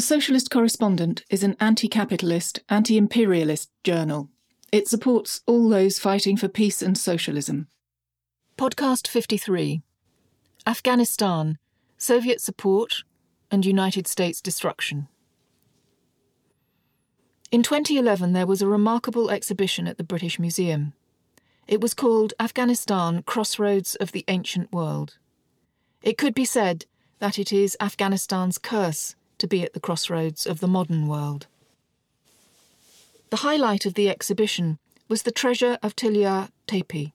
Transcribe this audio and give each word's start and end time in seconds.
The 0.00 0.06
Socialist 0.06 0.50
Correspondent 0.50 1.24
is 1.28 1.42
an 1.42 1.56
anti 1.60 1.86
capitalist, 1.86 2.60
anti 2.70 2.96
imperialist 2.96 3.70
journal. 3.84 4.30
It 4.72 4.88
supports 4.88 5.42
all 5.44 5.68
those 5.68 5.98
fighting 5.98 6.38
for 6.38 6.48
peace 6.48 6.80
and 6.80 6.96
socialism. 6.96 7.68
Podcast 8.56 9.06
53 9.06 9.82
Afghanistan 10.66 11.58
Soviet 11.98 12.40
Support 12.40 13.04
and 13.50 13.66
United 13.66 14.06
States 14.06 14.40
Destruction. 14.40 15.06
In 17.50 17.62
2011, 17.62 18.32
there 18.32 18.46
was 18.46 18.62
a 18.62 18.66
remarkable 18.66 19.30
exhibition 19.30 19.86
at 19.86 19.98
the 19.98 20.02
British 20.02 20.38
Museum. 20.38 20.94
It 21.68 21.82
was 21.82 21.92
called 21.92 22.32
Afghanistan 22.40 23.22
Crossroads 23.24 23.96
of 23.96 24.12
the 24.12 24.24
Ancient 24.28 24.72
World. 24.72 25.18
It 26.00 26.16
could 26.16 26.34
be 26.34 26.46
said 26.46 26.86
that 27.18 27.38
it 27.38 27.52
is 27.52 27.76
Afghanistan's 27.80 28.56
curse 28.56 29.14
to 29.40 29.48
be 29.48 29.62
at 29.62 29.72
the 29.72 29.80
crossroads 29.80 30.46
of 30.46 30.60
the 30.60 30.68
modern 30.68 31.08
world. 31.08 31.46
The 33.30 33.38
highlight 33.38 33.86
of 33.86 33.94
the 33.94 34.08
exhibition 34.08 34.78
was 35.08 35.22
the 35.22 35.32
treasure 35.32 35.78
of 35.82 35.96
Tillya 35.96 36.50
Tepe. 36.66 37.12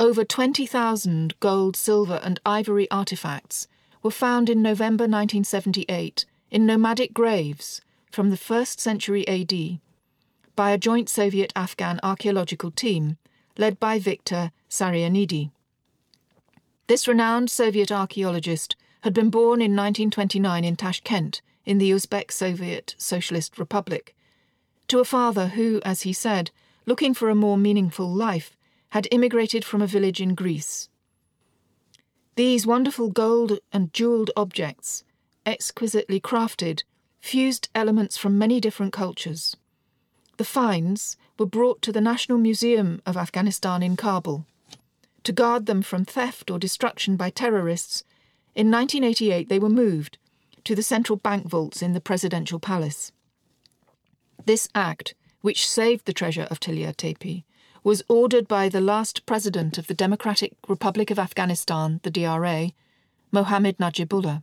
Over 0.00 0.24
20,000 0.24 1.38
gold, 1.38 1.76
silver, 1.76 2.20
and 2.24 2.40
ivory 2.44 2.90
artifacts 2.90 3.68
were 4.02 4.10
found 4.10 4.50
in 4.50 4.60
November 4.60 5.04
1978 5.04 6.24
in 6.50 6.66
nomadic 6.66 7.14
graves 7.14 7.80
from 8.10 8.30
the 8.30 8.36
1st 8.36 8.80
century 8.80 9.26
AD 9.28 9.80
by 10.56 10.70
a 10.70 10.78
joint 10.78 11.08
Soviet 11.08 11.52
Afghan 11.56 12.00
archaeological 12.02 12.70
team 12.70 13.16
led 13.56 13.78
by 13.80 13.98
Viktor 13.98 14.50
Sarianidi. 14.68 15.50
This 16.86 17.08
renowned 17.08 17.50
Soviet 17.50 17.90
archaeologist 17.90 18.76
had 19.04 19.12
been 19.12 19.28
born 19.28 19.60
in 19.60 19.76
1929 19.76 20.64
in 20.64 20.76
Tashkent, 20.76 21.42
in 21.66 21.76
the 21.76 21.90
Uzbek 21.90 22.32
Soviet 22.32 22.94
Socialist 22.96 23.58
Republic, 23.58 24.16
to 24.88 24.98
a 24.98 25.04
father 25.04 25.48
who, 25.48 25.78
as 25.84 26.02
he 26.02 26.12
said, 26.14 26.50
looking 26.86 27.12
for 27.12 27.28
a 27.28 27.34
more 27.34 27.58
meaningful 27.58 28.10
life, 28.10 28.56
had 28.92 29.06
immigrated 29.10 29.62
from 29.62 29.82
a 29.82 29.86
village 29.86 30.22
in 30.22 30.34
Greece. 30.34 30.88
These 32.36 32.66
wonderful 32.66 33.10
gold 33.10 33.58
and 33.70 33.92
jewelled 33.92 34.30
objects, 34.38 35.04
exquisitely 35.44 36.18
crafted, 36.18 36.82
fused 37.20 37.68
elements 37.74 38.16
from 38.16 38.38
many 38.38 38.58
different 38.58 38.94
cultures. 38.94 39.54
The 40.38 40.46
finds 40.46 41.18
were 41.38 41.44
brought 41.44 41.82
to 41.82 41.92
the 41.92 42.00
National 42.00 42.38
Museum 42.38 43.02
of 43.04 43.18
Afghanistan 43.18 43.82
in 43.82 43.96
Kabul. 43.96 44.46
To 45.24 45.32
guard 45.32 45.66
them 45.66 45.82
from 45.82 46.06
theft 46.06 46.50
or 46.50 46.58
destruction 46.58 47.16
by 47.16 47.28
terrorists, 47.28 48.02
in 48.54 48.70
1988, 48.70 49.48
they 49.48 49.58
were 49.58 49.68
moved 49.68 50.18
to 50.64 50.74
the 50.74 50.82
central 50.82 51.16
bank 51.16 51.46
vaults 51.46 51.82
in 51.82 51.92
the 51.92 52.00
presidential 52.00 52.60
palace. 52.60 53.12
This 54.46 54.68
act, 54.74 55.14
which 55.40 55.68
saved 55.68 56.06
the 56.06 56.12
treasure 56.12 56.46
of 56.50 56.60
Tillya 56.60 56.92
Tepe, 56.94 57.44
was 57.82 58.02
ordered 58.08 58.48
by 58.48 58.68
the 58.68 58.80
last 58.80 59.26
president 59.26 59.76
of 59.76 59.88
the 59.88 59.94
Democratic 59.94 60.54
Republic 60.68 61.10
of 61.10 61.18
Afghanistan, 61.18 62.00
the 62.02 62.10
DRA, 62.10 62.70
Mohammad 63.30 63.76
Najibullah. 63.78 64.42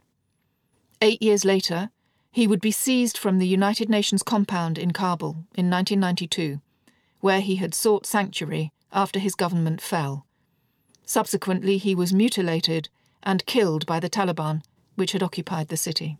Eight 1.01 1.21
years 1.21 1.43
later, 1.43 1.89
he 2.31 2.45
would 2.45 2.61
be 2.61 2.71
seized 2.71 3.17
from 3.17 3.39
the 3.39 3.47
United 3.47 3.89
Nations 3.89 4.21
compound 4.21 4.77
in 4.77 4.91
Kabul 4.91 5.45
in 5.55 5.69
1992, 5.69 6.61
where 7.19 7.41
he 7.41 7.55
had 7.55 7.73
sought 7.73 8.05
sanctuary 8.05 8.71
after 8.93 9.19
his 9.19 9.35
government 9.35 9.81
fell. 9.81 10.25
Subsequently, 11.05 11.77
he 11.77 11.95
was 11.95 12.13
mutilated 12.13 12.89
and 13.23 13.45
killed 13.45 13.85
by 13.85 13.99
the 13.99 14.09
Taliban, 14.09 14.63
which 14.95 15.11
had 15.11 15.23
occupied 15.23 15.67
the 15.67 15.77
city. 15.77 16.17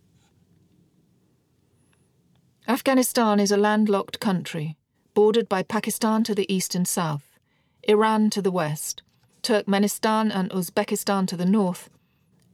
Afghanistan 2.68 3.40
is 3.40 3.52
a 3.52 3.58
landlocked 3.58 4.20
country, 4.20 4.78
bordered 5.14 5.50
by 5.50 5.64
Pakistan 5.64 6.24
to 6.24 6.36
the 6.36 6.52
east 6.54 6.76
and 6.76 6.88
south, 6.88 7.38
Iran 7.84 8.30
to 8.30 8.42
the 8.42 8.52
west, 8.52 9.02
Turkmenistan 9.42 10.32
and 10.34 10.52
Uzbekistan 10.52 11.28
to 11.28 11.36
the 11.36 11.46
north, 11.46 11.90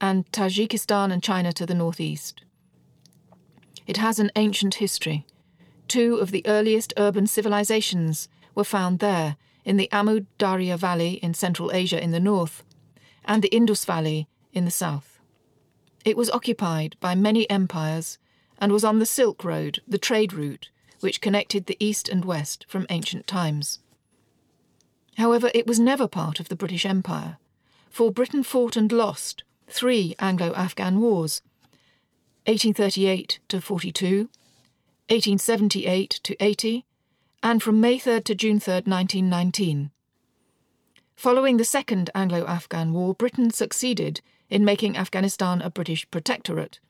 and 0.00 0.30
Tajikistan 0.32 1.12
and 1.12 1.22
China 1.22 1.52
to 1.52 1.66
the 1.66 1.74
northeast. 1.74 2.42
It 3.86 3.96
has 3.96 4.18
an 4.18 4.30
ancient 4.36 4.76
history. 4.76 5.26
Two 5.86 6.16
of 6.16 6.30
the 6.30 6.46
earliest 6.46 6.92
urban 6.96 7.26
civilizations 7.26 8.28
were 8.54 8.64
found 8.64 8.98
there 8.98 9.36
in 9.64 9.76
the 9.76 9.90
Amu 9.92 10.26
Darya 10.38 10.76
Valley 10.76 11.14
in 11.22 11.34
Central 11.34 11.72
Asia 11.72 12.02
in 12.02 12.10
the 12.10 12.20
north, 12.20 12.64
and 13.24 13.42
the 13.42 13.54
Indus 13.54 13.84
Valley 13.84 14.27
in 14.52 14.64
the 14.64 14.70
south. 14.70 15.18
It 16.04 16.16
was 16.16 16.30
occupied 16.30 16.96
by 17.00 17.14
many 17.14 17.48
empires 17.50 18.18
and 18.58 18.72
was 18.72 18.84
on 18.84 18.98
the 18.98 19.06
Silk 19.06 19.44
Road, 19.44 19.80
the 19.86 19.98
trade 19.98 20.32
route 20.32 20.70
which 21.00 21.20
connected 21.20 21.66
the 21.66 21.76
east 21.78 22.08
and 22.08 22.24
west 22.24 22.64
from 22.68 22.86
ancient 22.90 23.26
times. 23.26 23.78
However, 25.16 25.50
it 25.54 25.66
was 25.66 25.78
never 25.78 26.08
part 26.08 26.40
of 26.40 26.48
the 26.48 26.56
British 26.56 26.84
Empire, 26.84 27.38
for 27.90 28.10
Britain 28.10 28.42
fought 28.42 28.76
and 28.76 28.90
lost 28.90 29.42
three 29.68 30.14
Anglo 30.18 30.52
Afghan 30.54 31.00
wars 31.00 31.42
1838 32.46 33.40
to 33.48 33.60
42, 33.60 34.28
1878 35.08 36.10
to 36.22 36.36
80, 36.40 36.84
and 37.42 37.62
from 37.62 37.80
May 37.80 37.98
3 37.98 38.22
to 38.22 38.34
June 38.34 38.58
3, 38.58 38.74
1919. 38.74 39.90
Following 41.14 41.56
the 41.56 41.64
Second 41.64 42.10
Anglo 42.14 42.46
Afghan 42.46 42.92
War, 42.92 43.14
Britain 43.14 43.50
succeeded 43.50 44.20
in 44.50 44.64
making 44.64 44.96
Afghanistan 44.96 45.60
a 45.60 45.70
British 45.70 46.10
protectorate. 46.10 46.80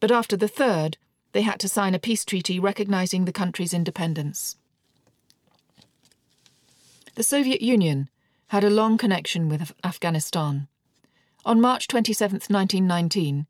But 0.00 0.10
after 0.10 0.36
the 0.36 0.48
third, 0.48 0.96
they 1.32 1.42
had 1.42 1.60
to 1.60 1.68
sign 1.68 1.94
a 1.94 1.98
peace 1.98 2.24
treaty 2.24 2.58
recognizing 2.58 3.24
the 3.24 3.32
country's 3.32 3.74
independence. 3.74 4.56
The 7.14 7.22
Soviet 7.22 7.62
Union 7.62 8.08
had 8.48 8.64
a 8.64 8.70
long 8.70 8.98
connection 8.98 9.48
with 9.48 9.72
Afghanistan. 9.84 10.68
On 11.44 11.60
March 11.60 11.88
27, 11.88 12.34
1919, 12.48 13.46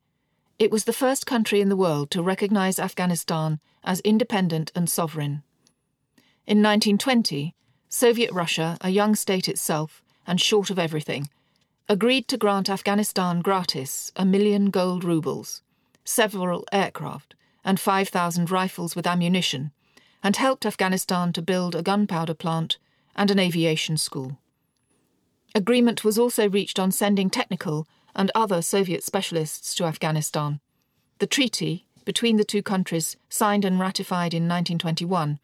it 0.59 0.71
was 0.71 0.85
the 0.85 0.93
first 0.93 1.27
country 1.27 1.61
in 1.61 1.71
the 1.71 1.77
world 1.77 2.11
to 2.11 2.23
recognize 2.23 2.79
Afghanistan 2.79 3.61
as 3.83 4.01
independent 4.01 4.71
and 4.75 4.91
sovereign. 4.91 5.43
In 6.47 6.59
1920, 6.63 7.55
Soviet 7.89 8.31
Russia, 8.33 8.77
a 8.83 8.91
young 8.91 9.15
state 9.15 9.49
itself 9.49 10.03
and 10.27 10.41
short 10.41 10.69
of 10.69 10.79
everything, 10.79 11.31
agreed 11.89 12.29
to 12.29 12.37
grant 12.37 12.69
Afghanistan 12.69 13.41
gratis 13.41 14.13
a 14.17 14.25
million 14.25 14.71
gold 14.71 15.05
rubles, 15.05 15.63
several 16.05 16.65
aircraft, 16.73 17.35
and 17.65 17.79
5,000 17.79 18.51
rifles 18.51 18.97
with 18.97 19.07
ammunition, 19.07 19.73
and 20.23 20.37
helped 20.37 20.67
Afghanistan 20.67 21.33
to 21.33 21.43
build 21.43 21.75
a 21.75 21.83
gunpowder 21.83 22.35
plant 22.35 22.79
and 23.17 23.31
an 23.31 23.39
aviation 23.39 23.97
school. 23.97 24.39
Agreement 25.55 26.05
was 26.05 26.19
also 26.19 26.49
reached 26.49 26.79
on 26.79 26.93
sending 26.93 27.29
technical 27.29 27.87
and 28.15 28.31
other 28.35 28.63
Soviet 28.63 29.03
specialists 29.03 29.75
to 29.75 29.85
Afghanistan. 29.85 30.61
The 31.19 31.27
treaty 31.27 31.87
between 32.05 32.37
the 32.37 32.45
two 32.45 32.63
countries, 32.63 33.17
signed 33.29 33.65
and 33.65 33.79
ratified 33.79 34.35
in 34.35 34.45
1921, 34.45 35.39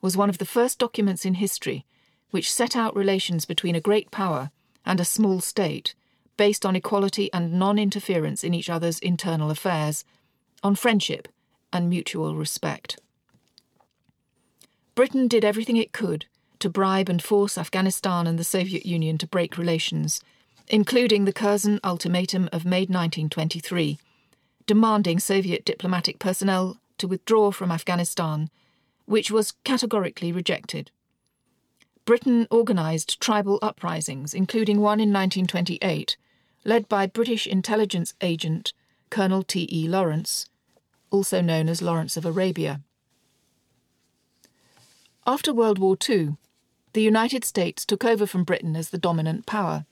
was 0.00 0.16
one 0.16 0.28
of 0.28 0.38
the 0.38 0.44
first 0.44 0.78
documents 0.78 1.24
in 1.24 1.34
history 1.34 1.84
which 2.30 2.52
set 2.52 2.76
out 2.76 2.94
relations 2.94 3.44
between 3.44 3.74
a 3.74 3.80
great 3.80 4.10
power 4.10 4.50
and 4.88 4.98
a 4.98 5.04
small 5.04 5.40
state, 5.40 5.94
based 6.38 6.64
on 6.64 6.74
equality 6.74 7.30
and 7.32 7.52
non 7.52 7.78
interference 7.78 8.42
in 8.42 8.54
each 8.54 8.70
other's 8.70 8.98
internal 8.98 9.50
affairs, 9.50 10.04
on 10.62 10.74
friendship 10.74 11.28
and 11.72 11.88
mutual 11.88 12.34
respect. 12.34 12.98
Britain 14.94 15.28
did 15.28 15.44
everything 15.44 15.76
it 15.76 15.92
could 15.92 16.26
to 16.58 16.68
bribe 16.68 17.08
and 17.08 17.22
force 17.22 17.56
Afghanistan 17.56 18.26
and 18.26 18.38
the 18.38 18.44
Soviet 18.44 18.84
Union 18.84 19.16
to 19.18 19.26
break 19.26 19.56
relations, 19.56 20.20
including 20.66 21.24
the 21.24 21.32
Curzon 21.32 21.78
Ultimatum 21.84 22.48
of 22.52 22.64
May 22.64 22.80
1923, 22.80 23.98
demanding 24.66 25.20
Soviet 25.20 25.64
diplomatic 25.64 26.18
personnel 26.18 26.78
to 26.96 27.06
withdraw 27.06 27.52
from 27.52 27.70
Afghanistan, 27.70 28.50
which 29.04 29.30
was 29.30 29.52
categorically 29.64 30.32
rejected. 30.32 30.90
Britain 32.08 32.46
organised 32.50 33.20
tribal 33.20 33.58
uprisings, 33.60 34.32
including 34.32 34.80
one 34.80 34.98
in 34.98 35.12
1928, 35.12 36.16
led 36.64 36.88
by 36.88 37.06
British 37.06 37.46
intelligence 37.46 38.14
agent 38.22 38.72
Colonel 39.10 39.42
T. 39.42 39.68
E. 39.70 39.86
Lawrence, 39.86 40.48
also 41.10 41.42
known 41.42 41.68
as 41.68 41.82
Lawrence 41.82 42.16
of 42.16 42.24
Arabia. 42.24 42.80
After 45.26 45.52
World 45.52 45.78
War 45.78 45.98
II, 46.08 46.38
the 46.94 47.02
United 47.02 47.44
States 47.44 47.84
took 47.84 48.06
over 48.06 48.26
from 48.26 48.42
Britain 48.42 48.74
as 48.74 48.88
the 48.88 48.96
dominant 48.96 49.44
power. 49.44 49.84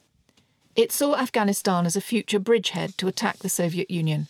It 0.74 0.92
saw 0.92 1.16
Afghanistan 1.16 1.84
as 1.84 1.96
a 1.96 2.00
future 2.00 2.38
bridgehead 2.38 2.96
to 2.96 3.08
attack 3.08 3.40
the 3.40 3.50
Soviet 3.50 3.90
Union 3.90 4.28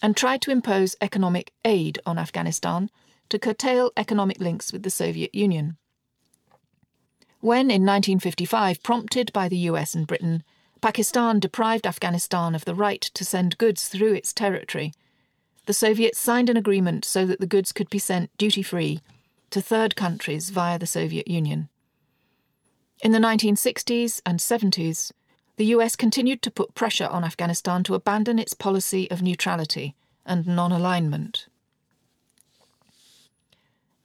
and 0.00 0.16
tried 0.16 0.42
to 0.42 0.52
impose 0.52 0.94
economic 1.00 1.52
aid 1.64 1.98
on 2.06 2.18
Afghanistan 2.20 2.88
to 3.30 3.40
curtail 3.40 3.90
economic 3.96 4.38
links 4.38 4.72
with 4.72 4.84
the 4.84 4.90
Soviet 4.90 5.34
Union. 5.34 5.76
When, 7.40 7.70
in 7.70 7.82
1955, 7.82 8.82
prompted 8.82 9.32
by 9.32 9.48
the 9.48 9.58
US 9.70 9.94
and 9.94 10.06
Britain, 10.06 10.42
Pakistan 10.80 11.38
deprived 11.38 11.86
Afghanistan 11.86 12.54
of 12.54 12.64
the 12.64 12.74
right 12.74 13.00
to 13.00 13.24
send 13.24 13.58
goods 13.58 13.88
through 13.88 14.14
its 14.14 14.32
territory, 14.32 14.92
the 15.66 15.72
Soviets 15.72 16.18
signed 16.18 16.48
an 16.48 16.56
agreement 16.56 17.04
so 17.04 17.26
that 17.26 17.40
the 17.40 17.46
goods 17.46 17.72
could 17.72 17.90
be 17.90 17.98
sent 17.98 18.36
duty 18.38 18.62
free 18.62 19.00
to 19.50 19.60
third 19.60 19.96
countries 19.96 20.50
via 20.50 20.78
the 20.78 20.86
Soviet 20.86 21.28
Union. 21.28 21.68
In 23.02 23.12
the 23.12 23.18
1960s 23.18 24.20
and 24.24 24.38
70s, 24.38 25.12
the 25.56 25.66
US 25.66 25.96
continued 25.96 26.42
to 26.42 26.50
put 26.50 26.74
pressure 26.74 27.06
on 27.06 27.24
Afghanistan 27.24 27.82
to 27.84 27.94
abandon 27.94 28.38
its 28.38 28.54
policy 28.54 29.10
of 29.10 29.22
neutrality 29.22 29.94
and 30.24 30.46
non 30.46 30.72
alignment. 30.72 31.46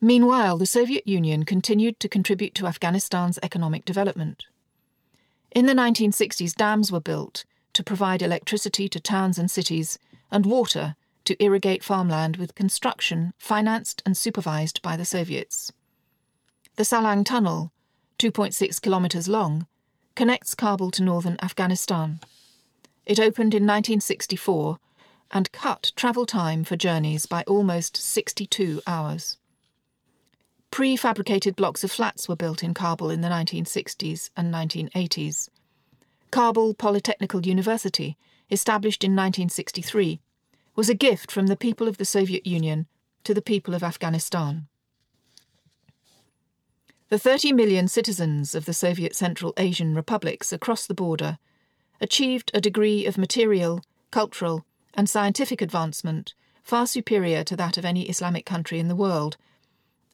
Meanwhile, 0.03 0.57
the 0.57 0.65
Soviet 0.65 1.07
Union 1.07 1.45
continued 1.45 1.99
to 1.99 2.09
contribute 2.09 2.55
to 2.55 2.65
Afghanistan's 2.65 3.37
economic 3.43 3.85
development. 3.85 4.45
In 5.51 5.67
the 5.67 5.73
1960s, 5.73 6.55
dams 6.55 6.91
were 6.91 6.99
built 6.99 7.45
to 7.73 7.83
provide 7.83 8.23
electricity 8.23 8.89
to 8.89 8.99
towns 8.99 9.37
and 9.37 9.51
cities 9.51 9.99
and 10.31 10.47
water 10.47 10.95
to 11.25 11.41
irrigate 11.43 11.83
farmland 11.83 12.37
with 12.37 12.55
construction 12.55 13.33
financed 13.37 14.01
and 14.03 14.17
supervised 14.17 14.81
by 14.81 14.97
the 14.97 15.05
Soviets. 15.05 15.71
The 16.77 16.83
Salang 16.83 17.23
Tunnel, 17.23 17.71
2.6 18.17 18.81
kilometres 18.81 19.27
long, 19.27 19.67
connects 20.15 20.55
Kabul 20.55 20.89
to 20.91 21.03
northern 21.03 21.37
Afghanistan. 21.43 22.19
It 23.05 23.19
opened 23.19 23.53
in 23.53 23.63
1964 23.63 24.79
and 25.29 25.51
cut 25.51 25.91
travel 25.95 26.25
time 26.25 26.63
for 26.63 26.75
journeys 26.75 27.27
by 27.27 27.43
almost 27.43 27.97
62 27.97 28.81
hours. 28.87 29.37
Prefabricated 30.71 31.57
blocks 31.57 31.83
of 31.83 31.91
flats 31.91 32.29
were 32.29 32.35
built 32.35 32.63
in 32.63 32.73
Kabul 32.73 33.09
in 33.09 33.19
the 33.19 33.27
1960s 33.27 34.29
and 34.37 34.53
1980s. 34.53 35.49
Kabul 36.31 36.73
Polytechnical 36.73 37.45
University, 37.45 38.17
established 38.49 39.03
in 39.03 39.11
1963, 39.11 40.21
was 40.77 40.87
a 40.87 40.93
gift 40.93 41.29
from 41.29 41.47
the 41.47 41.57
people 41.57 41.89
of 41.89 41.97
the 41.97 42.05
Soviet 42.05 42.47
Union 42.47 42.87
to 43.25 43.33
the 43.33 43.41
people 43.41 43.73
of 43.73 43.83
Afghanistan. 43.83 44.67
The 47.09 47.19
30 47.19 47.51
million 47.51 47.89
citizens 47.89 48.55
of 48.55 48.63
the 48.63 48.73
Soviet 48.73 49.13
Central 49.13 49.53
Asian 49.57 49.93
republics 49.93 50.53
across 50.53 50.87
the 50.87 50.93
border 50.93 51.37
achieved 51.99 52.49
a 52.53 52.61
degree 52.61 53.05
of 53.05 53.17
material, 53.17 53.83
cultural, 54.09 54.65
and 54.93 55.09
scientific 55.09 55.61
advancement 55.61 56.33
far 56.63 56.87
superior 56.87 57.43
to 57.43 57.57
that 57.57 57.77
of 57.77 57.83
any 57.83 58.03
Islamic 58.03 58.45
country 58.45 58.79
in 58.79 58.87
the 58.87 58.95
world, 58.95 59.35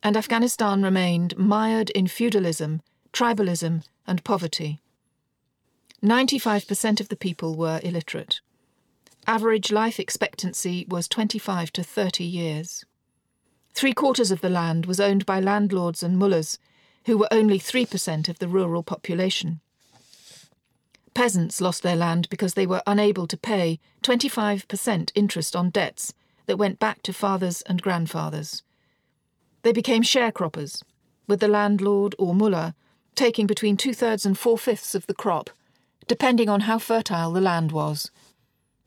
and 0.03 0.15
Afghanistan 0.15 0.83
remained 0.83 1.37
mired 1.37 1.89
in 1.91 2.07
feudalism, 2.07 2.81
tribalism, 3.13 3.83
and 4.05 4.23
poverty. 4.23 4.79
95% 6.03 6.99
of 6.99 7.09
the 7.09 7.15
people 7.15 7.55
were 7.55 7.79
illiterate. 7.83 8.39
Average 9.25 9.71
life 9.71 9.99
expectancy 9.99 10.85
was 10.87 11.07
25 11.07 11.71
to 11.73 11.83
30 11.83 12.23
years. 12.23 12.85
Three 13.73 13.93
quarters 13.93 14.31
of 14.31 14.41
the 14.41 14.49
land 14.49 14.85
was 14.85 14.99
owned 14.99 15.25
by 15.25 15.39
landlords 15.39 16.01
and 16.01 16.17
mullahs 16.17 16.57
who 17.05 17.17
were 17.17 17.27
only 17.31 17.59
3% 17.59 18.29
of 18.29 18.39
the 18.39 18.47
rural 18.47 18.83
population. 18.83 19.59
Peasants 21.13 21.59
lost 21.59 21.81
their 21.83 21.95
land 21.95 22.29
because 22.29 22.53
they 22.53 22.67
were 22.67 22.83
unable 22.85 23.25
to 23.27 23.37
pay 23.37 23.79
25% 24.03 25.11
interest 25.15 25.55
on 25.55 25.71
debts 25.71 26.13
that 26.45 26.57
went 26.57 26.79
back 26.79 27.01
to 27.01 27.11
fathers 27.11 27.63
and 27.63 27.81
grandfathers. 27.81 28.61
They 29.67 29.73
became 29.73 30.01
sharecroppers, 30.01 30.81
with 31.27 31.41
the 31.41 31.49
landlord 31.49 32.15
or 32.17 32.33
mullah 32.33 32.73
taking 33.15 33.45
between 33.45 33.75
two 33.75 33.93
thirds 33.93 34.25
and 34.25 34.39
four 34.39 34.57
fifths 34.57 34.95
of 34.95 35.05
the 35.07 35.13
crop, 35.13 35.49
depending 36.07 36.47
on 36.47 36.61
how 36.61 36.79
fertile 36.79 37.33
the 37.33 37.41
land 37.41 37.73
was. 37.73 38.09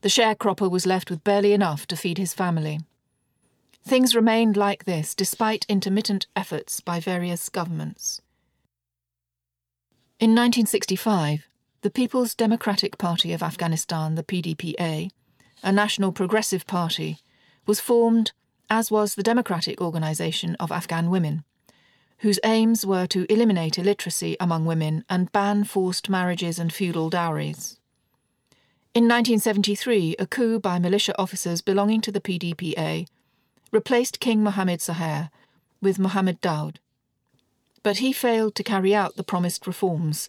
The 0.00 0.08
sharecropper 0.08 0.70
was 0.70 0.86
left 0.86 1.10
with 1.10 1.22
barely 1.22 1.52
enough 1.52 1.86
to 1.88 1.98
feed 1.98 2.16
his 2.16 2.32
family. 2.32 2.80
Things 3.84 4.14
remained 4.14 4.56
like 4.56 4.84
this 4.84 5.14
despite 5.14 5.66
intermittent 5.68 6.26
efforts 6.34 6.80
by 6.80 6.98
various 6.98 7.50
governments. 7.50 8.22
In 10.18 10.30
1965, 10.30 11.46
the 11.82 11.90
People's 11.90 12.34
Democratic 12.34 12.96
Party 12.96 13.34
of 13.34 13.42
Afghanistan, 13.42 14.14
the 14.14 14.24
PDPA, 14.24 15.10
a 15.62 15.72
national 15.72 16.12
progressive 16.12 16.66
party, 16.66 17.18
was 17.66 17.80
formed, 17.80 18.32
as 18.70 18.90
was 18.90 19.17
the 19.17 19.22
Democratic 19.22 19.81
Organization 19.81 20.55
of 20.61 20.70
Afghan 20.70 21.11
Women, 21.11 21.44
whose 22.19 22.38
aims 22.44 22.87
were 22.87 23.06
to 23.08 23.31
eliminate 23.31 23.78
illiteracy 23.78 24.37
among 24.38 24.64
women 24.64 25.05
and 25.11 25.32
ban 25.32 25.64
forced 25.64 26.08
marriages 26.08 26.58
and 26.58 26.72
feudal 26.72 27.11
dowries. 27.11 27.78
In 28.94 29.05
1973, 29.05 30.17
a 30.19 30.26
coup 30.26 30.61
by 30.61 30.78
militia 30.78 31.14
officers 31.19 31.61
belonging 31.61 32.00
to 32.02 32.12
the 32.12 32.20
PDPA 32.20 33.06
replaced 33.72 34.20
King 34.20 34.43
Mohammed 34.43 34.81
Zahir 34.81 35.31
with 35.81 35.99
Mohammed 35.99 36.40
Daoud. 36.40 36.76
But 37.82 37.99
he 37.99 38.12
failed 38.12 38.55
to 38.56 38.62
carry 38.62 38.94
out 38.94 39.16
the 39.16 39.25
promised 39.25 39.66
reforms 39.66 40.28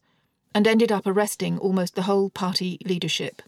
and 0.53 0.67
ended 0.67 0.91
up 0.91 1.05
arresting 1.05 1.57
almost 1.57 1.95
the 1.95 2.03
whole 2.03 2.29
party 2.29 2.79
leadership. 2.85 3.41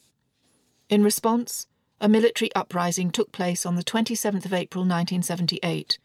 In 0.90 1.04
response, 1.04 1.68
a 2.04 2.08
military 2.08 2.54
uprising 2.54 3.10
took 3.10 3.32
place 3.32 3.66
on 3.66 3.76
the 3.76 3.84
27th 3.84 4.46
of 4.46 4.54
April 4.54 4.84
1978, 4.84 5.98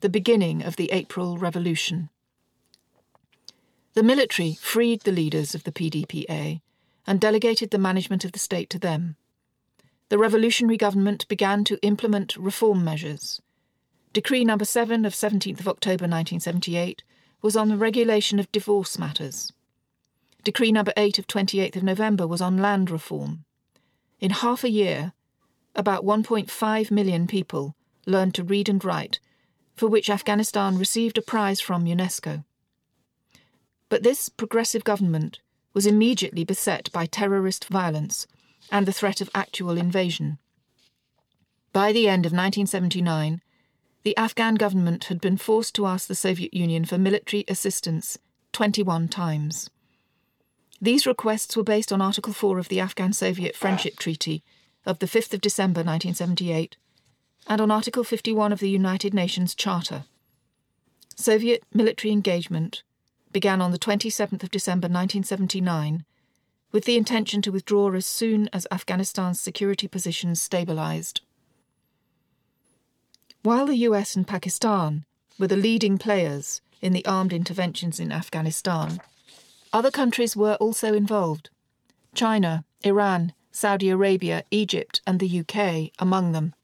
the 0.00 0.08
beginning 0.08 0.62
of 0.62 0.76
the 0.76 0.92
April 0.92 1.36
Revolution. 1.36 2.10
The 3.94 4.04
military 4.04 4.54
freed 4.54 5.00
the 5.00 5.10
leaders 5.10 5.56
of 5.56 5.64
the 5.64 5.72
PDPA 5.72 6.60
and 7.08 7.20
delegated 7.20 7.72
the 7.72 7.78
management 7.78 8.24
of 8.24 8.30
the 8.30 8.38
state 8.38 8.70
to 8.70 8.78
them 8.78 9.16
the 10.10 10.18
revolutionary 10.18 10.76
government 10.76 11.26
began 11.28 11.62
to 11.62 11.80
implement 11.82 12.36
reform 12.36 12.84
measures. 12.84 13.40
Decree 14.12 14.44
number 14.44 14.64
7 14.64 15.04
of 15.04 15.12
17th 15.12 15.60
of 15.60 15.68
October 15.68 16.02
1978 16.02 17.04
was 17.42 17.56
on 17.56 17.68
the 17.68 17.76
regulation 17.76 18.40
of 18.40 18.50
divorce 18.50 18.98
matters. 18.98 19.52
Decree 20.42 20.72
number 20.72 20.92
8 20.96 21.20
of 21.20 21.28
28th 21.28 21.76
of 21.76 21.84
November 21.84 22.26
was 22.26 22.40
on 22.40 22.58
land 22.58 22.90
reform. 22.90 23.44
In 24.18 24.32
half 24.32 24.64
a 24.64 24.70
year, 24.70 25.12
about 25.74 26.04
1.5 26.04 26.90
million 26.90 27.26
people 27.26 27.74
learned 28.06 28.34
to 28.34 28.44
read 28.44 28.68
and 28.68 28.84
write, 28.84 29.20
for 29.74 29.86
which 29.86 30.10
Afghanistan 30.10 30.76
received 30.76 31.18
a 31.18 31.22
prize 31.22 31.60
from 31.60 31.84
UNESCO. 31.84 32.44
But 33.88 34.02
this 34.02 34.28
progressive 34.28 34.84
government 34.84 35.40
was 35.72 35.86
immediately 35.86 36.44
beset 36.44 36.90
by 36.92 37.06
terrorist 37.06 37.66
violence 37.66 38.26
and 38.70 38.86
the 38.86 38.92
threat 38.92 39.20
of 39.20 39.30
actual 39.34 39.76
invasion. 39.76 40.38
By 41.72 41.92
the 41.92 42.08
end 42.08 42.26
of 42.26 42.32
1979, 42.32 43.40
the 44.02 44.16
Afghan 44.16 44.54
government 44.54 45.04
had 45.04 45.20
been 45.20 45.36
forced 45.36 45.74
to 45.76 45.86
ask 45.86 46.08
the 46.08 46.14
Soviet 46.14 46.54
Union 46.54 46.84
for 46.84 46.98
military 46.98 47.44
assistance 47.48 48.18
21 48.52 49.08
times. 49.08 49.70
These 50.80 51.06
requests 51.06 51.56
were 51.56 51.62
based 51.62 51.92
on 51.92 52.00
Article 52.00 52.32
4 52.32 52.58
of 52.58 52.68
the 52.68 52.80
Afghan 52.80 53.12
Soviet 53.12 53.54
Friendship 53.54 53.96
Treaty 53.96 54.42
of 54.86 54.98
the 54.98 55.06
5th 55.06 55.34
of 55.34 55.40
December 55.40 55.80
1978 55.80 56.76
and 57.46 57.60
on 57.60 57.70
Article 57.70 58.04
51 58.04 58.52
of 58.52 58.60
the 58.60 58.68
United 58.68 59.14
Nations 59.14 59.54
Charter. 59.54 60.04
Soviet 61.16 61.62
military 61.72 62.12
engagement 62.12 62.82
began 63.32 63.60
on 63.60 63.72
the 63.72 63.78
27th 63.78 64.42
of 64.42 64.50
December 64.50 64.86
1979 64.86 66.04
with 66.72 66.84
the 66.84 66.96
intention 66.96 67.42
to 67.42 67.52
withdraw 67.52 67.92
as 67.92 68.06
soon 68.06 68.48
as 68.52 68.66
Afghanistan's 68.70 69.40
security 69.40 69.88
positions 69.88 70.40
stabilized. 70.40 71.20
While 73.42 73.66
the 73.66 73.76
US 73.88 74.16
and 74.16 74.26
Pakistan 74.26 75.04
were 75.38 75.46
the 75.46 75.56
leading 75.56 75.98
players 75.98 76.60
in 76.80 76.92
the 76.92 77.04
armed 77.06 77.32
interventions 77.32 77.98
in 77.98 78.12
Afghanistan, 78.12 79.00
other 79.72 79.90
countries 79.90 80.36
were 80.36 80.54
also 80.54 80.94
involved 80.94 81.50
China, 82.14 82.64
Iran, 82.82 83.32
Saudi 83.52 83.88
Arabia, 83.88 84.44
Egypt, 84.50 85.00
and 85.06 85.18
the 85.18 85.40
UK 85.40 85.92
among 85.98 86.32
them. 86.32 86.54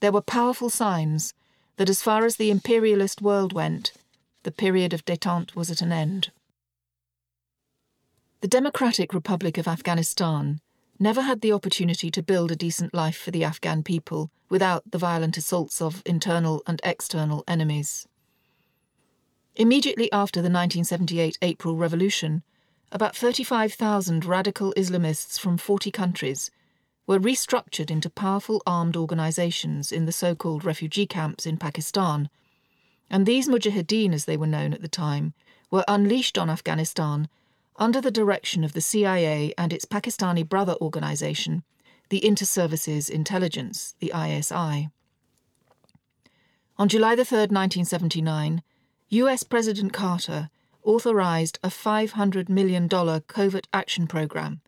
There 0.00 0.12
were 0.12 0.20
powerful 0.20 0.70
signs 0.70 1.34
that, 1.76 1.88
as 1.88 2.02
far 2.02 2.24
as 2.24 2.36
the 2.36 2.50
imperialist 2.50 3.22
world 3.22 3.52
went, 3.52 3.92
the 4.42 4.52
period 4.52 4.92
of 4.92 5.04
detente 5.04 5.56
was 5.56 5.70
at 5.70 5.82
an 5.82 5.92
end. 5.92 6.30
The 8.40 8.48
Democratic 8.48 9.14
Republic 9.14 9.56
of 9.56 9.66
Afghanistan 9.66 10.60
never 10.98 11.22
had 11.22 11.40
the 11.40 11.52
opportunity 11.52 12.10
to 12.10 12.22
build 12.22 12.52
a 12.52 12.56
decent 12.56 12.94
life 12.94 13.16
for 13.16 13.30
the 13.30 13.42
Afghan 13.42 13.82
people 13.82 14.30
without 14.48 14.82
the 14.90 14.98
violent 14.98 15.36
assaults 15.36 15.80
of 15.80 16.02
internal 16.04 16.62
and 16.66 16.80
external 16.84 17.42
enemies. 17.48 18.06
Immediately 19.56 20.12
after 20.12 20.40
the 20.40 20.50
1978 20.50 21.38
April 21.40 21.76
Revolution, 21.76 22.42
about 22.92 23.16
35,000 23.16 24.24
radical 24.24 24.72
Islamists 24.76 25.38
from 25.38 25.58
40 25.58 25.90
countries 25.90 26.50
were 27.06 27.18
restructured 27.18 27.90
into 27.90 28.08
powerful 28.08 28.62
armed 28.66 28.96
organizations 28.96 29.92
in 29.92 30.06
the 30.06 30.12
so 30.12 30.34
called 30.34 30.64
refugee 30.64 31.06
camps 31.06 31.44
in 31.46 31.56
Pakistan, 31.56 32.30
and 33.10 33.26
these 33.26 33.48
mujahideen, 33.48 34.12
as 34.14 34.24
they 34.24 34.36
were 34.36 34.46
known 34.46 34.72
at 34.72 34.80
the 34.80 34.88
time, 34.88 35.34
were 35.70 35.84
unleashed 35.86 36.38
on 36.38 36.48
Afghanistan 36.48 37.28
under 37.76 38.00
the 38.00 38.10
direction 38.10 38.64
of 38.64 38.72
the 38.72 38.80
CIA 38.80 39.52
and 39.58 39.72
its 39.72 39.84
Pakistani 39.84 40.48
brother 40.48 40.76
organization, 40.80 41.64
the 42.08 42.24
Inter-Services 42.24 43.10
Intelligence, 43.10 43.94
the 43.98 44.12
ISI. 44.14 44.88
On 46.76 46.88
July 46.88 47.14
3, 47.16 47.22
1979, 47.22 48.62
US 49.10 49.42
President 49.42 49.92
Carter 49.92 50.50
authorized 50.84 51.58
a 51.62 51.68
$500 51.68 52.48
million 52.48 52.88
covert 52.88 53.66
action 53.72 54.06
program 54.06 54.60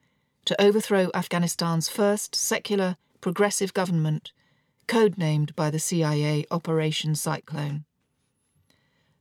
to 0.45 0.61
overthrow 0.61 1.11
Afghanistan's 1.13 1.89
first 1.89 2.35
secular, 2.35 2.97
progressive 3.21 3.75
government, 3.75 4.33
codenamed 4.87 5.55
by 5.55 5.71
the 5.71 5.79
CIA 5.79 6.47
Operation 6.51 7.15
Cyclone. 7.15 7.85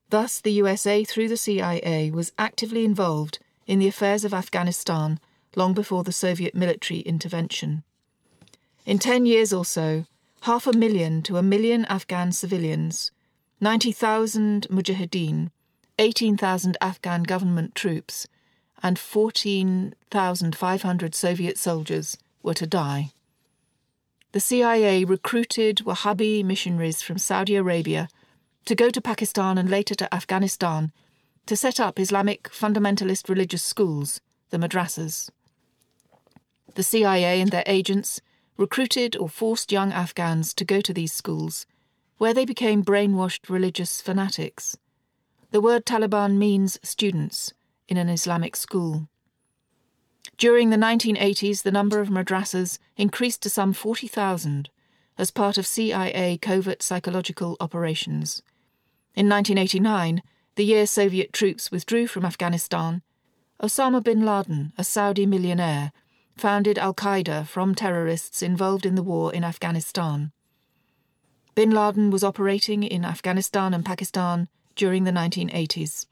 Thus, 0.09 0.39
the 0.39 0.53
USA, 0.53 1.03
through 1.03 1.27
the 1.27 1.37
CIA, 1.37 2.11
was 2.11 2.31
actively 2.37 2.85
involved 2.85 3.39
in 3.65 3.79
the 3.79 3.87
affairs 3.87 4.23
of 4.23 4.33
Afghanistan 4.33 5.19
long 5.55 5.73
before 5.73 6.03
the 6.03 6.11
Soviet 6.11 6.53
military 6.53 6.99
intervention. 6.99 7.83
In 8.85 8.99
ten 8.99 9.25
years 9.25 9.51
or 9.51 9.65
so, 9.65 10.05
half 10.41 10.67
a 10.67 10.73
million 10.73 11.23
to 11.23 11.37
a 11.37 11.43
million 11.43 11.85
Afghan 11.85 12.31
civilians, 12.31 13.11
90,000 13.59 14.67
mujahideen, 14.69 15.49
18,000 15.97 16.75
Afghan 16.81 17.23
government 17.23 17.73
troops, 17.73 18.27
and 18.83 18.99
14,500 18.99 21.15
Soviet 21.15 21.57
soldiers 21.57 22.17
were 22.43 22.53
to 22.53 22.67
die. 22.67 23.13
The 24.33 24.41
CIA 24.41 25.05
recruited 25.05 25.77
Wahhabi 25.85 26.43
missionaries 26.43 27.01
from 27.01 27.17
Saudi 27.17 27.55
Arabia 27.55 28.09
to 28.65 28.75
go 28.75 28.89
to 28.89 28.99
Pakistan 28.99 29.57
and 29.57 29.69
later 29.69 29.95
to 29.95 30.13
Afghanistan 30.13 30.91
to 31.45 31.55
set 31.55 31.79
up 31.79 31.97
Islamic 31.99 32.49
fundamentalist 32.49 33.29
religious 33.29 33.63
schools, 33.63 34.19
the 34.49 34.57
madrasas. 34.57 35.29
The 36.73 36.83
CIA 36.83 37.39
and 37.39 37.51
their 37.51 37.63
agents 37.65 38.19
recruited 38.57 39.15
or 39.15 39.29
forced 39.29 39.71
young 39.71 39.93
Afghans 39.93 40.53
to 40.55 40.65
go 40.65 40.81
to 40.81 40.93
these 40.93 41.13
schools, 41.13 41.65
where 42.17 42.33
they 42.33 42.43
became 42.43 42.83
brainwashed 42.83 43.49
religious 43.49 44.01
fanatics. 44.01 44.75
The 45.51 45.61
word 45.61 45.85
Taliban 45.85 46.37
means 46.37 46.79
students 46.83 47.53
in 47.87 47.97
an 47.97 48.09
Islamic 48.09 48.55
school. 48.55 49.07
During 50.37 50.69
the 50.69 50.77
1980s, 50.77 51.63
the 51.63 51.71
number 51.71 52.01
of 52.01 52.09
madrasas 52.09 52.77
increased 52.97 53.41
to 53.43 53.49
some 53.49 53.71
40,000 53.71 54.69
as 55.17 55.31
part 55.31 55.57
of 55.57 55.65
CIA 55.65 56.37
covert 56.37 56.83
psychological 56.83 57.55
operations. 57.59 58.41
In 59.15 59.29
1989, 59.29 60.21
the 60.55 60.65
year 60.65 60.85
Soviet 60.85 61.31
troops 61.31 61.71
withdrew 61.71 62.07
from 62.07 62.25
Afghanistan, 62.25 63.01
Osama 63.61 64.03
bin 64.03 64.25
Laden, 64.25 64.73
a 64.77 64.83
Saudi 64.83 65.25
millionaire, 65.25 65.93
founded 66.35 66.77
Al 66.77 66.93
Qaeda 66.93 67.47
from 67.47 67.73
terrorists 67.73 68.41
involved 68.41 68.85
in 68.85 68.95
the 68.95 69.03
war 69.03 69.33
in 69.33 69.45
Afghanistan. 69.45 70.33
Bin 71.55 71.71
Laden 71.71 72.09
was 72.11 72.23
operating 72.23 72.83
in 72.83 73.05
Afghanistan 73.05 73.73
and 73.73 73.85
Pakistan 73.85 74.49
during 74.75 75.03
the 75.03 75.11
1980s. 75.11 76.05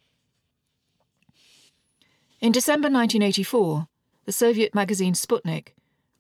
In 2.40 2.52
December 2.52 2.88
1984, 2.88 3.88
the 4.26 4.32
Soviet 4.32 4.76
magazine 4.76 5.14
Sputnik 5.14 5.74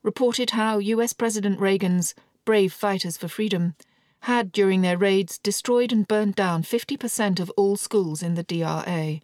reported 0.04 0.52
how 0.52 0.78
US 0.78 1.14
President 1.14 1.60
Reagan's 1.60 2.14
brave 2.46 2.74
fighters 2.74 3.18
for 3.18 3.28
freedom 3.28 3.76
had, 4.22 4.52
during 4.52 4.82
their 4.82 4.98
raids, 4.98 5.38
destroyed 5.38 5.92
and 5.92 6.08
burned 6.08 6.36
down 6.36 6.64
50% 6.64 7.40
of 7.40 7.50
all 7.58 7.76
schools 7.76 8.24
in 8.24 8.36
the 8.36 8.44
DRA, 8.44 9.20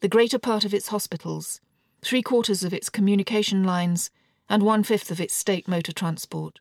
the 0.00 0.08
greater 0.08 0.38
part 0.38 0.64
of 0.64 0.74
its 0.74 0.88
hospitals, 0.88 1.60
three 2.02 2.22
quarters 2.22 2.64
of 2.64 2.74
its 2.74 2.88
communication 2.88 3.62
lines, 3.62 4.10
and 4.48 4.62
one 4.64 4.82
fifth 4.82 5.10
of 5.10 5.20
its 5.20 5.34
state 5.34 5.68
motor 5.68 5.92
transport. 5.92 6.58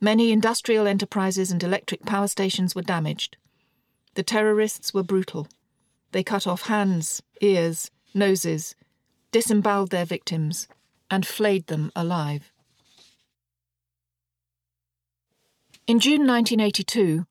Many 0.00 0.32
industrial 0.32 0.88
enterprises 0.88 1.52
and 1.52 1.62
electric 1.62 2.04
power 2.04 2.26
stations 2.26 2.74
were 2.74 2.82
damaged. 2.82 3.36
The 4.14 4.22
terrorists 4.22 4.94
were 4.94 5.02
brutal. 5.02 5.48
They 6.12 6.22
cut 6.22 6.46
off 6.46 6.62
hands, 6.62 7.20
ears, 7.40 7.90
noses, 8.14 8.76
disemboweled 9.32 9.90
their 9.90 10.04
victims, 10.04 10.68
and 11.10 11.26
flayed 11.26 11.66
them 11.66 11.90
alive. 11.96 12.52
In 15.86 15.98
June 15.98 16.26
1982, 16.26 17.26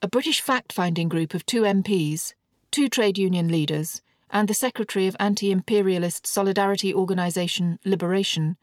a 0.00 0.08
British 0.08 0.40
fact 0.40 0.72
finding 0.72 1.08
group 1.08 1.34
of 1.34 1.44
two 1.44 1.62
MPs, 1.62 2.34
two 2.70 2.88
trade 2.88 3.18
union 3.18 3.48
leaders, 3.48 4.00
and 4.30 4.46
the 4.46 4.54
secretary 4.54 5.08
of 5.08 5.16
anti 5.18 5.50
imperialist 5.50 6.26
solidarity 6.26 6.94
organisation 6.94 7.80
Liberation 7.84 8.56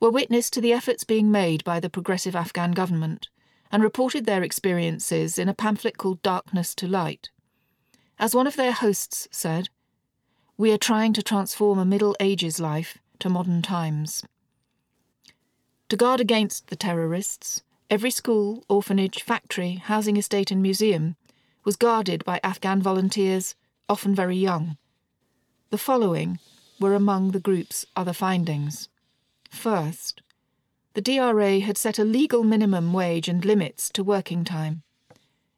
were 0.00 0.10
witness 0.10 0.48
to 0.50 0.60
the 0.60 0.72
efforts 0.72 1.02
being 1.02 1.30
made 1.32 1.64
by 1.64 1.80
the 1.80 1.90
progressive 1.90 2.36
Afghan 2.36 2.70
government 2.70 3.28
and 3.70 3.82
reported 3.82 4.24
their 4.24 4.42
experiences 4.42 5.38
in 5.38 5.48
a 5.48 5.54
pamphlet 5.54 5.98
called 5.98 6.22
Darkness 6.22 6.74
to 6.76 6.86
Light. 6.86 7.30
As 8.18 8.34
one 8.34 8.46
of 8.46 8.56
their 8.56 8.72
hosts 8.72 9.28
said, 9.30 9.68
we 10.56 10.72
are 10.72 10.78
trying 10.78 11.12
to 11.12 11.22
transform 11.22 11.78
a 11.78 11.84
Middle 11.84 12.16
Ages 12.18 12.58
life 12.58 12.98
to 13.20 13.28
modern 13.28 13.62
times. 13.62 14.24
To 15.88 15.96
guard 15.96 16.20
against 16.20 16.66
the 16.66 16.76
terrorists, 16.76 17.62
every 17.88 18.10
school, 18.10 18.64
orphanage, 18.68 19.22
factory, 19.22 19.74
housing 19.74 20.16
estate, 20.16 20.50
and 20.50 20.60
museum 20.60 21.16
was 21.64 21.76
guarded 21.76 22.24
by 22.24 22.40
Afghan 22.42 22.82
volunteers, 22.82 23.54
often 23.88 24.14
very 24.14 24.36
young. 24.36 24.76
The 25.70 25.78
following 25.78 26.38
were 26.80 26.94
among 26.94 27.30
the 27.30 27.40
group's 27.40 27.86
other 27.94 28.12
findings. 28.12 28.88
First, 29.50 30.22
the 30.98 31.16
DRA 31.16 31.60
had 31.60 31.78
set 31.78 32.00
a 32.00 32.04
legal 32.04 32.42
minimum 32.42 32.92
wage 32.92 33.28
and 33.28 33.44
limits 33.44 33.88
to 33.88 34.02
working 34.02 34.42
time. 34.42 34.82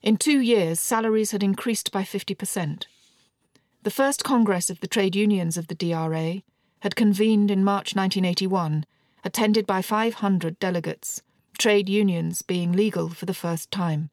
In 0.03 0.19
two 0.19 0.39
years, 0.39 0.79
salaries 0.79 1.31
had 1.31 1.43
increased 1.43 1.91
by 1.91 2.03
50%. 2.03 2.85
The 3.83 3.91
first 3.91 4.23
Congress 4.23 4.69
of 4.69 4.81
the 4.81 4.87
Trade 4.87 5.17
Unions 5.17 5.57
of 5.57 5.69
the 5.69 5.75
DRA 5.75 6.43
had 6.81 6.95
convened 6.95 7.51
in 7.51 7.65
March 7.65 7.97
1981, 7.97 8.85
attended 9.25 9.67
by 9.67 9.81
500 9.81 10.59
delegates, 10.59 11.23
trade 11.57 11.89
unions 11.89 12.43
being 12.43 12.73
legal 12.73 13.09
for 13.09 13.25
the 13.25 13.33
first 13.33 13.71
time. 13.71 14.11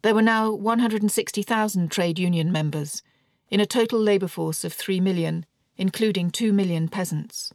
There 0.00 0.14
were 0.14 0.22
now 0.22 0.54
160,000 0.54 1.90
trade 1.90 2.18
union 2.18 2.50
members, 2.50 3.02
in 3.50 3.60
a 3.60 3.66
total 3.66 4.00
labour 4.00 4.28
force 4.28 4.64
of 4.64 4.72
3 4.72 5.00
million, 5.00 5.44
including 5.76 6.30
2 6.30 6.50
million 6.50 6.88
peasants. 6.88 7.52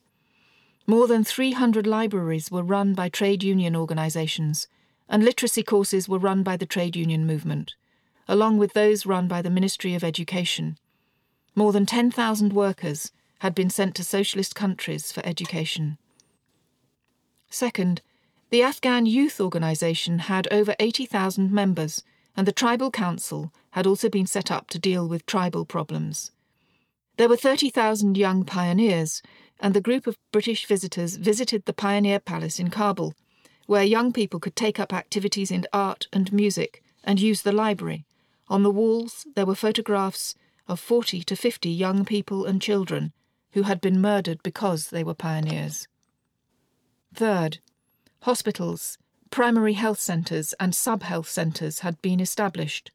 More 0.88 1.08
than 1.08 1.24
300 1.24 1.88
libraries 1.88 2.52
were 2.52 2.64
run 2.64 2.94
by 2.94 3.10
trade 3.10 3.44
union 3.44 3.76
organisations, 3.76 4.68
and 5.10 5.24
literacy 5.24 5.64
courses 5.64 6.08
were 6.08 6.20
run 6.20 6.44
by 6.44 6.58
the 6.58 6.66
trade 6.66 6.96
union 6.96 7.26
movement 7.26 7.76
along 8.28 8.58
with 8.58 8.74
those 8.74 9.06
run 9.06 9.28
by 9.28 9.42
the 9.42 9.50
Ministry 9.50 9.94
of 9.94 10.04
Education. 10.04 10.78
More 11.56 11.72
than 11.72 11.86
10,000 11.86 12.54
workers 12.54 13.12
had 13.40 13.54
been 13.54 13.70
sent 13.70 13.96
to 13.96 14.04
socialist 14.04 14.56
countries 14.56 15.12
for 15.12 15.26
education. 15.26 15.98
Second, 17.50 18.02
the 18.50 18.64
Afghan 18.64 19.06
Youth 19.06 19.40
Organization 19.40 20.20
had 20.20 20.48
over 20.52 20.76
80,000 20.80 21.52
members, 21.52 22.04
and 22.36 22.48
the 22.48 22.52
Tribal 22.52 22.92
Council 22.92 23.54
had 23.72 23.86
also 23.86 24.10
been 24.10 24.26
set 24.26 24.52
up 24.52 24.70
to 24.70 24.80
deal 24.80 25.08
with 25.08 25.26
tribal 25.26 25.66
problems. 25.66 26.32
There 27.18 27.30
were 27.30 27.38
30,000 27.38 28.18
young 28.18 28.44
pioneers, 28.44 29.22
and 29.60 29.74
the 29.74 29.82
group 29.82 30.08
of 30.08 30.18
British 30.32 30.66
visitors 30.66 31.16
visited 31.16 31.66
the 31.66 31.74
Pioneer 31.74 32.20
Palace 32.20 32.60
in 32.60 32.70
Kabul, 32.70 33.14
where 33.66 33.84
young 33.84 34.12
people 34.12 34.40
could 34.40 34.56
take 34.56 34.80
up 34.80 34.94
activities 34.94 35.52
in 35.52 35.66
art 35.74 36.08
and 36.14 36.32
music 36.32 36.84
and 37.04 37.20
use 37.20 37.42
the 37.42 37.52
library, 37.52 38.06
on 38.48 38.62
the 38.62 38.72
walls, 38.72 39.26
there 39.36 39.46
were 39.46 39.56
photographs 39.56 40.36
of 40.68 40.80
40 40.80 41.24
to 41.24 41.36
50 41.36 41.70
young 41.70 42.06
people 42.06 42.46
and 42.46 42.62
children 42.62 43.12
who 43.54 43.64
had 43.64 43.82
been 43.82 44.00
murdered 44.00 44.44
because 44.44 44.90
they 44.90 45.04
were 45.04 45.16
pioneers. 45.16 45.88
Third, 47.14 47.60
hospitals, 48.22 48.98
primary 49.32 49.74
health 49.74 50.00
centres, 50.00 50.54
and 50.60 50.76
sub 50.76 51.02
health 51.04 51.28
centres 51.28 51.80
had 51.80 52.02
been 52.02 52.20
established. 52.20 52.92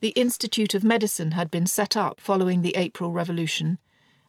The 0.00 0.10
Institute 0.10 0.74
of 0.74 0.82
Medicine 0.82 1.32
had 1.32 1.50
been 1.50 1.66
set 1.66 1.96
up 1.96 2.20
following 2.20 2.62
the 2.62 2.76
April 2.76 3.12
Revolution, 3.12 3.78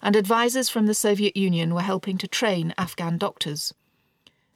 and 0.01 0.15
advisers 0.15 0.69
from 0.69 0.85
the 0.85 0.93
Soviet 0.93 1.35
Union 1.35 1.73
were 1.73 1.81
helping 1.81 2.17
to 2.17 2.27
train 2.27 2.73
Afghan 2.77 3.17
doctors. 3.17 3.73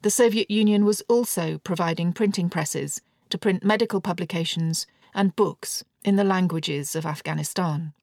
The 0.02 0.12
Soviet 0.12 0.50
Union 0.50 0.86
was 0.86 1.02
also 1.08 1.60
providing 1.60 2.14
printing 2.14 2.50
presses 2.50 3.02
to 3.30 3.38
print 3.38 3.64
medical 3.64 4.02
publications 4.02 4.88
and 5.14 5.36
books 5.36 5.84
in 6.04 6.16
the 6.16 6.24
languages 6.24 6.96
of 6.96 7.06
Afghanistan. 7.06 7.94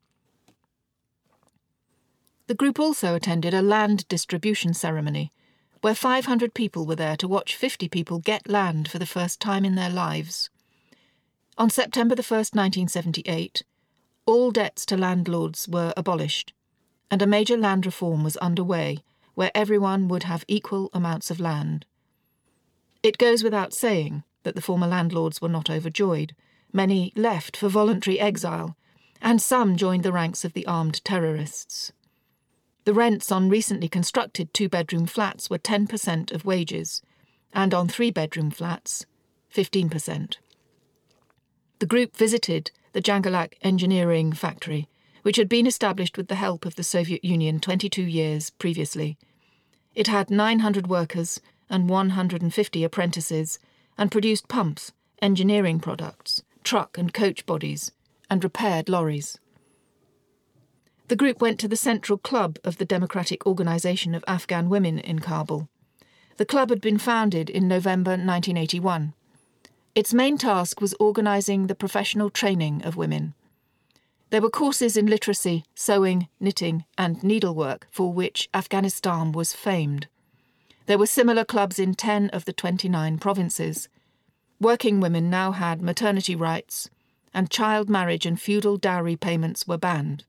The 2.47 2.55
group 2.55 2.79
also 2.81 3.15
attended 3.15 3.53
a 3.53 3.63
land 3.63 4.09
distribution 4.09 4.73
ceremony, 4.75 5.33
where 5.81 5.95
500 5.95 6.55
people 6.55 6.87
were 6.87 6.97
there 6.97 7.17
to 7.17 7.29
watch 7.29 7.55
50 7.55 7.89
people 7.89 8.19
get 8.19 8.49
land 8.49 8.89
for 8.89 8.99
the 8.99 9.07
first 9.07 9.41
time 9.41 9.65
in 9.65 9.75
their 9.75 9.91
lives. 9.91 10.51
On 11.57 11.69
September 11.69 12.15
1, 12.15 12.23
1978, 12.23 13.65
all 14.27 14.51
debts 14.51 14.87
to 14.87 14.97
landlords 14.97 15.69
were 15.69 15.93
abolished, 15.97 16.53
and 17.11 17.23
a 17.23 17.27
major 17.27 17.57
land 17.57 17.87
reform 17.87 18.23
was 18.23 18.37
underway, 18.39 18.99
where 19.35 19.51
everyone 19.55 20.09
would 20.09 20.25
have 20.25 20.45
equal 20.49 20.91
amounts 20.93 21.31
of 21.31 21.41
land. 21.41 21.87
It 23.03 23.19
goes 23.19 23.43
without 23.43 23.73
saying 23.73 24.25
that 24.43 24.55
the 24.55 24.63
former 24.63 24.87
landlords 24.87 25.41
were 25.41 25.49
not 25.49 25.71
overjoyed. 25.71 26.35
Many 26.73 27.13
left 27.17 27.57
for 27.57 27.69
voluntary 27.69 28.19
exile, 28.19 28.77
and 29.23 29.41
some 29.41 29.77
joined 29.77 30.03
the 30.03 30.13
ranks 30.13 30.45
of 30.45 30.53
the 30.53 30.67
armed 30.67 31.03
terrorists. 31.05 31.93
The 32.85 32.95
rents 32.95 33.31
on 33.31 33.49
recently 33.49 33.89
constructed 33.89 34.53
two 34.53 34.69
bedroom 34.69 35.07
flats 35.07 35.51
were 35.51 35.59
10% 35.59 36.33
of 36.33 36.45
wages, 36.45 37.03
and 37.53 37.75
on 37.75 37.89
three 37.89 38.11
bedroom 38.11 38.51
flats, 38.51 39.07
15%. 39.55 40.37
The 41.79 41.87
group 41.87 42.17
visited 42.17 42.71
the 42.93 43.03
Jangalak 43.03 43.55
engineering 43.63 44.33
factory, 44.33 44.89
which 45.29 45.37
had 45.37 45.47
been 45.47 45.67
established 45.67 46.17
with 46.17 46.29
the 46.29 46.37
help 46.37 46.65
of 46.65 46.77
the 46.77 46.83
Soviet 46.83 47.23
Union 47.23 47.61
22 47.61 48.01
years 48.01 48.49
previously. 48.49 49.19
It 49.95 50.07
had 50.07 50.31
900 50.31 50.87
workers 50.87 51.39
and 51.69 51.87
150 51.87 52.83
apprentices 52.83 53.59
and 53.99 54.11
produced 54.11 54.49
pumps, 54.49 54.93
engineering 55.21 55.81
products, 55.81 56.43
truck 56.65 56.97
and 56.97 57.13
coach 57.13 57.45
bodies, 57.45 57.93
and 58.31 58.43
repaired 58.43 58.89
lorries. 58.89 59.39
The 61.09 61.17
group 61.17 61.43
went 61.43 61.61
to 61.61 61.69
the 61.69 61.77
Central 61.77 62.17
Club 62.17 62.59
of 62.65 62.79
the 62.79 62.87
Democratic 62.87 63.45
Organization 63.45 64.15
of 64.15 64.25
Afghan 64.27 64.71
Women 64.71 64.99
in 64.99 65.19
Kabul. 65.19 65.69
The 66.39 66.47
club 66.47 66.71
had 66.71 66.81
been 66.81 66.97
founded 66.97 67.51
in 67.51 67.69
November 67.69 68.13
1981. 68.13 69.13
Its 69.95 70.15
main 70.15 70.39
task 70.39 70.81
was 70.81 70.95
organizing 70.99 71.67
the 71.67 71.75
professional 71.75 72.31
training 72.31 72.81
of 72.83 72.97
women. 72.97 73.35
There 74.31 74.43
were 74.43 74.51
courses 74.51 74.97
in 74.97 75.07
literacy, 75.07 75.65
sewing, 75.75 76.29
knitting, 76.39 76.85
and 76.99 77.23
needlework 77.23 77.87
for 77.91 78.13
which 78.13 78.49
Afghanistan 78.53 79.33
was 79.33 79.55
famed. 79.55 80.07
There 80.87 80.99
were 80.99 81.07
similar 81.07 81.45
clubs 81.45 81.79
in 81.79 81.95
10 81.95 82.31
of 82.31 82.45
the 82.45 82.53
29 82.53 83.19
provinces. 83.19 83.89
Working 84.61 85.01
women 85.01 85.31
now 85.31 85.53
had 85.53 85.81
maternity 85.81 86.35
rights, 86.35 86.91
and 87.33 87.51
child 87.51 87.89
marriage 87.89 88.27
and 88.27 88.41
feudal 88.41 88.77
dowry 88.77 89.17
payments 89.17 89.67
were 89.67 89.79
banned. 89.79 90.25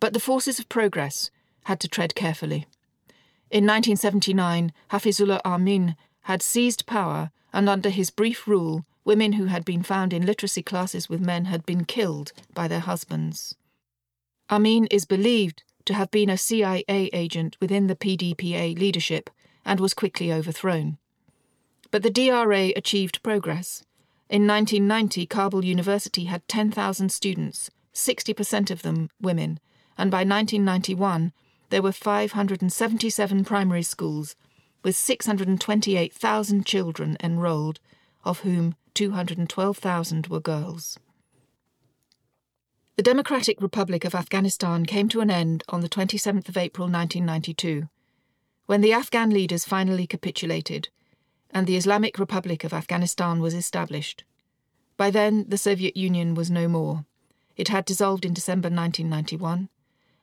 But 0.00 0.12
the 0.12 0.20
forces 0.20 0.58
of 0.58 0.68
progress 0.68 1.30
had 1.64 1.80
to 1.80 1.88
tread 1.88 2.14
carefully. 2.14 2.66
In 3.50 3.64
1979, 3.64 4.72
Hafizullah 4.90 5.40
Amin 5.44 5.96
had 6.22 6.42
seized 6.42 6.86
power, 6.86 7.30
and 7.52 7.68
under 7.68 7.90
his 7.90 8.10
brief 8.10 8.48
rule, 8.48 8.84
women 9.04 9.34
who 9.34 9.46
had 9.46 9.64
been 9.64 9.82
found 9.82 10.12
in 10.12 10.26
literacy 10.26 10.62
classes 10.62 11.08
with 11.08 11.20
men 11.20 11.46
had 11.46 11.64
been 11.66 11.84
killed 11.84 12.32
by 12.54 12.66
their 12.66 12.80
husbands. 12.80 13.54
Amin 14.50 14.86
is 14.86 15.04
believed 15.04 15.62
to 15.84 15.94
have 15.94 16.10
been 16.10 16.30
a 16.30 16.38
CIA 16.38 16.84
agent 16.88 17.56
within 17.60 17.86
the 17.86 17.96
PDPA 17.96 18.78
leadership 18.78 19.30
and 19.64 19.80
was 19.80 19.94
quickly 19.94 20.32
overthrown. 20.32 20.98
But 21.90 22.02
the 22.02 22.10
DRA 22.10 22.72
achieved 22.76 23.22
progress. 23.22 23.84
In 24.28 24.46
1990, 24.46 25.26
Kabul 25.26 25.64
University 25.64 26.24
had 26.24 26.46
10,000 26.48 27.10
students, 27.10 27.70
60% 27.94 28.70
of 28.70 28.82
them 28.82 29.10
women, 29.20 29.60
and 29.96 30.10
by 30.10 30.18
1991, 30.18 31.32
there 31.70 31.82
were 31.82 31.92
577 31.92 33.44
primary 33.44 33.82
schools 33.82 34.34
with 34.82 34.96
628,000 34.96 36.66
children 36.66 37.16
enrolled, 37.22 37.80
of 38.24 38.40
whom 38.40 38.74
212,000 38.94 40.28
were 40.28 40.40
girls. 40.40 40.98
The 42.96 43.02
Democratic 43.02 43.60
Republic 43.60 44.04
of 44.04 44.14
Afghanistan 44.14 44.86
came 44.86 45.08
to 45.08 45.20
an 45.20 45.30
end 45.30 45.64
on 45.68 45.80
the 45.80 45.88
27th 45.88 46.48
of 46.48 46.56
April 46.56 46.86
1992, 46.86 47.88
when 48.66 48.80
the 48.80 48.92
Afghan 48.92 49.30
leaders 49.30 49.64
finally 49.64 50.06
capitulated 50.06 50.88
and 51.54 51.66
the 51.66 51.76
Islamic 51.76 52.18
Republic 52.18 52.64
of 52.64 52.72
Afghanistan 52.72 53.40
was 53.40 53.54
established. 53.54 54.24
By 54.96 55.10
then, 55.10 55.44
the 55.48 55.56
Soviet 55.56 55.96
Union 55.96 56.34
was 56.34 56.50
no 56.50 56.66
more. 56.66 57.04
It 57.56 57.68
had 57.68 57.84
dissolved 57.84 58.24
in 58.24 58.34
December 58.34 58.66
1991, 58.66 59.68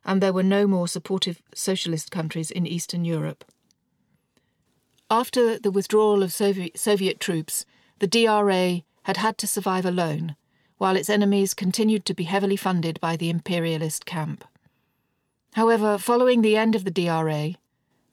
and 0.03 0.21
there 0.21 0.33
were 0.33 0.43
no 0.43 0.67
more 0.67 0.89
supportive 0.89 1.41
socialist 1.55 2.11
countries 2.11 2.51
in 2.51 2.67
Eastern 2.67 3.05
Europe. 3.05 3.45
After 5.09 5.57
the 5.57 5.71
withdrawal 5.71 6.21
of 6.21 6.33
Soviet, 6.33 6.77
Soviet 6.77 7.19
troops, 7.19 7.65
the 8.01 8.07
DRA 8.07 8.81
had 9.03 9.17
had 9.17 9.37
to 9.37 9.45
survive 9.45 9.85
alone 9.85 10.35
while 10.79 10.95
its 10.95 11.07
enemies 11.07 11.53
continued 11.53 12.03
to 12.03 12.15
be 12.15 12.23
heavily 12.23 12.55
funded 12.55 12.99
by 12.99 13.15
the 13.15 13.29
imperialist 13.29 14.07
camp. 14.07 14.43
However, 15.53 15.99
following 15.99 16.41
the 16.41 16.57
end 16.57 16.73
of 16.75 16.83
the 16.83 16.89
DRA, 16.89 17.53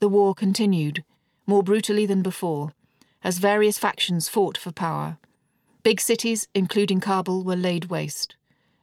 the 0.00 0.08
war 0.10 0.34
continued, 0.34 1.04
more 1.46 1.62
brutally 1.62 2.04
than 2.04 2.20
before, 2.20 2.74
as 3.24 3.38
various 3.38 3.78
factions 3.78 4.28
fought 4.28 4.58
for 4.58 4.72
power. 4.72 5.16
Big 5.82 6.02
cities, 6.02 6.48
including 6.52 7.00
Kabul, 7.00 7.42
were 7.42 7.56
laid 7.56 7.86
waste. 7.86 8.36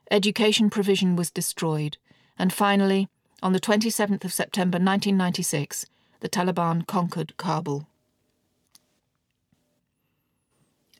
Education 0.09 0.71
provision 0.71 1.15
was 1.15 1.29
destroyed, 1.29 1.97
and 2.39 2.51
finally, 2.51 3.09
on 3.43 3.53
the 3.53 3.59
27th 3.59 4.25
of 4.25 4.33
September 4.33 4.77
1996, 4.77 5.85
the 6.21 6.29
Taliban 6.29 6.87
conquered 6.87 7.37
Kabul. 7.37 7.85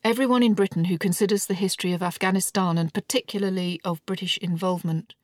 Everyone 0.06 0.44
in 0.44 0.54
Britain 0.54 0.86
who 0.86 1.00
considers 1.00 1.48
the 1.48 1.56
history 1.56 1.92
of 1.92 2.04
Afghanistan 2.04 2.78
and 2.78 2.94
particularly 2.94 3.82
of 3.84 4.06
British 4.06 4.38
involvement 4.38 5.16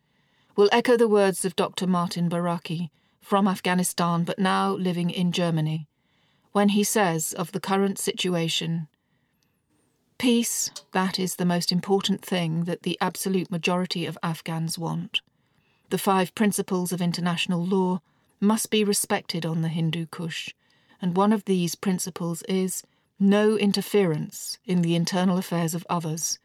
will 0.55 0.69
echo 0.71 0.97
the 0.97 1.07
words 1.07 1.45
of 1.45 1.55
Dr. 1.55 1.85
Matin 1.85 2.27
Baraki 2.27 2.89
from 3.21 3.47
Afghanistan 3.47 4.23
but 4.23 4.39
now 4.39 4.71
living 4.71 5.11
in 5.11 5.31
Germany 5.31 5.87
when 6.51 6.69
he 6.69 6.83
says 6.83 7.31
of 7.33 7.51
the 7.51 7.59
current 7.59 7.99
situation 7.99 8.87
Peace, 10.17 10.71
that 10.93 11.19
is 11.19 11.35
the 11.35 11.45
most 11.45 11.71
important 11.71 12.25
thing 12.25 12.63
that 12.63 12.81
the 12.81 12.97
absolute 12.99 13.51
majority 13.51 14.07
of 14.07 14.17
Afghans 14.23 14.79
want. 14.79 15.21
The 15.91 15.99
five 15.99 16.33
principles 16.33 16.91
of 16.91 17.03
international 17.03 17.63
law 17.63 18.01
must 18.39 18.71
be 18.71 18.83
respected 18.83 19.45
on 19.45 19.61
the 19.61 19.69
Hindu 19.69 20.07
Kush, 20.07 20.55
and 20.99 21.15
one 21.15 21.31
of 21.31 21.45
these 21.45 21.75
principles 21.75 22.41
is 22.49 22.81
no 23.21 23.55
interference 23.55 24.57
in 24.65 24.81
the 24.81 24.95
internal 24.95 25.37
affairs 25.37 25.75
of 25.75 25.85
others. 25.89 26.39